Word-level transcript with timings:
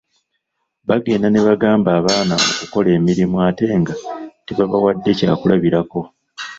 Bagenda 0.89 1.27
ne 1.29 1.39
bagamba 1.47 1.89
abaana 1.99 2.35
okukola 2.51 2.89
emirimu 2.97 3.37
ate 3.47 3.65
nga 3.81 3.93
tebabawadde 4.45 5.11
kyakulabirako. 5.17 5.99